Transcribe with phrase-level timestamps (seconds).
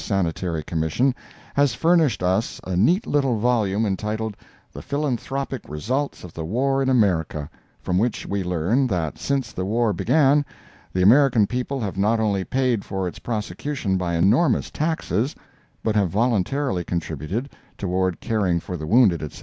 [0.01, 1.13] Sanitary Commission,
[1.53, 4.35] has furnished us a neat little volume entitled
[4.73, 7.51] "The Philanthropic Results of the War in America,"
[7.83, 10.43] from which we learn that since the war began,
[10.91, 15.35] the American people have not only paid for its prosecution by enormous taxes,
[15.83, 19.39] but have voluntarily contributed, toward caring for the wounded, etc.